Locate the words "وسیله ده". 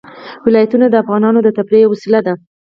1.93-2.33